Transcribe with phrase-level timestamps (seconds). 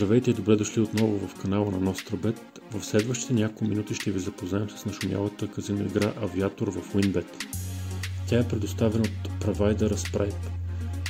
[0.00, 2.60] Здравейте и добре дошли отново в канала на Нострабет.
[2.70, 7.26] В следващите няколко минути ще ви запознаем с нашумялата казино игра Авиатор в WinBet.
[8.28, 10.48] Тя е предоставена от провайдера Stripe.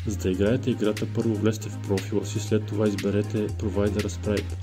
[0.06, 4.54] За да играете играта, първо влезте в профила си, след това изберете провайдера Stripe.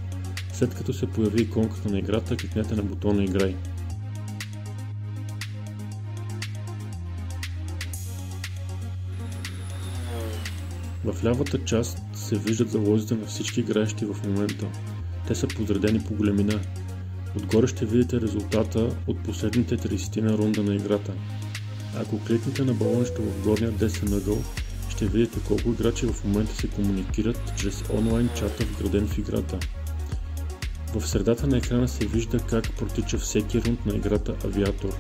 [0.54, 3.56] След като се появи иконката на играта, кликнете на бутона Играй.
[11.08, 14.66] В лявата част се виждат залозите на всички играещи в момента.
[15.28, 16.60] Те са подредени по големина.
[17.36, 21.14] Отгоре ще видите резултата от последните 30 на рунда на играта.
[21.96, 24.38] Ако кликнете на балончето в горния десен ъгъл,
[24.90, 29.60] ще видите колко играчи в момента се комуникират чрез онлайн чата вграден в играта.
[30.96, 34.94] В средата на екрана се вижда как протича всеки рунд на играта Авиатор,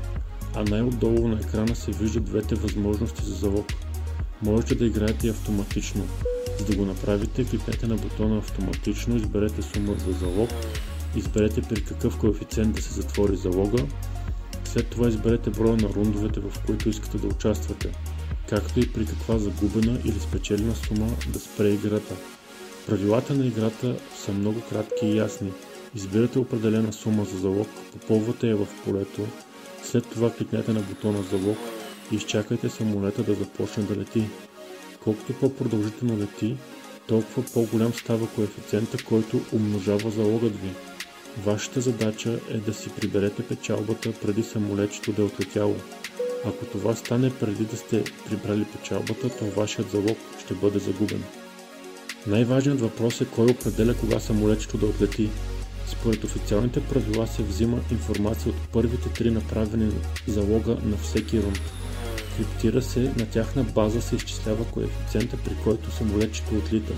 [0.55, 3.65] а най-отдолу на екрана се виждат двете възможности за залог–
[4.41, 6.03] Можете да играете и автоматично.
[6.59, 10.49] За да го направите, кликнете на бутона автоматично, изберете сума за залог,
[11.15, 13.85] изберете при какъв коефициент да се затвори залога,
[14.65, 17.91] след това изберете броя на рундовете, в които искате да участвате,
[18.49, 22.15] както и при каква загубена или спечелена сума да спре играта.
[22.87, 25.51] Правилата на играта са много кратки и ясни.
[25.95, 29.27] Избирате определена сума за залог, попълвате я в полето,
[29.83, 31.57] след това кликнете на бутона залог
[32.11, 34.23] Изчакайте самолета да започне да лети.
[35.03, 36.57] Колкото по-продължително лети,
[37.07, 40.69] толкова по-голям става коефициента, който умножава залогът ви.
[41.45, 45.75] Вашата задача е да си приберете печалбата преди самолечето да е отлетяло.
[46.45, 51.23] Ако това стане преди да сте прибрали печалбата, то вашият залог ще бъде загубен.
[52.27, 55.29] Най-важният въпрос е кой определя кога самолечето да отлети.
[55.87, 59.91] Според официалните правила се взима информация от първите три направени
[60.27, 61.61] залога на всеки рунд
[62.37, 66.93] криптира се, на тяхна база се изчислява коефициента, при който самолетчето отлита.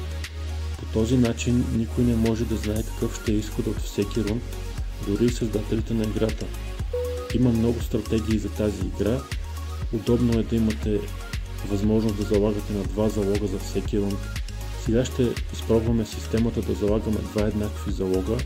[0.80, 4.44] По този начин никой не може да знае какъв ще е изходът от всеки рунд,
[5.08, 6.46] дори и създателите на играта.
[7.36, 9.20] Има много стратегии за тази игра.
[9.94, 11.00] Удобно е да имате
[11.68, 14.20] възможност да залагате на два залога за всеки рунд.
[14.86, 18.38] Сега ще изпробваме системата да залагаме два еднакви залога.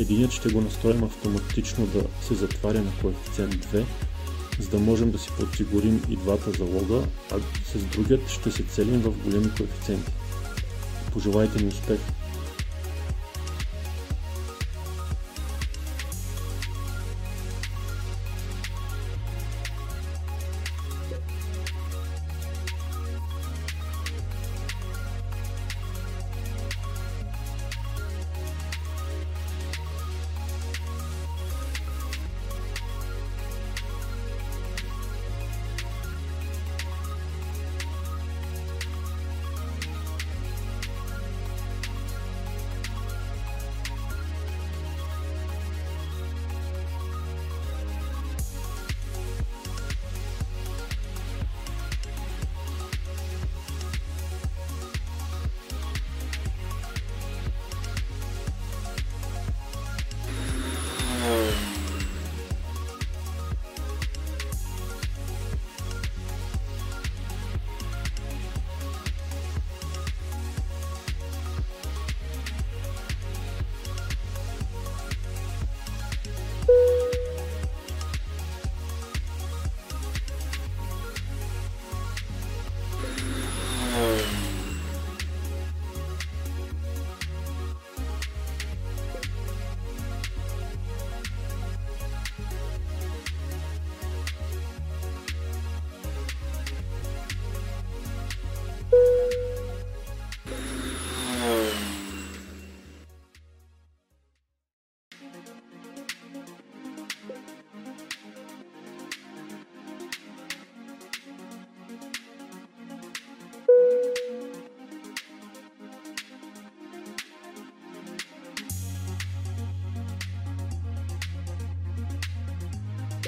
[0.00, 3.84] Единият ще го настроим автоматично да се затваря на коефициент 2,
[4.58, 7.38] за да можем да си подсигурим и двата залога, а
[7.72, 10.12] с другият ще се целим в големи коефициенти.
[11.12, 11.98] Пожелайте ми успех!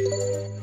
[0.01, 0.60] Música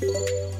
[0.00, 0.53] Música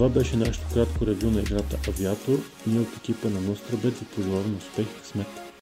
[0.00, 2.38] Това беше нашето кратко ревю на играта Авиатор.
[2.66, 5.49] Ние от екипа на Нострабет ви пожелаваме успех и късмет.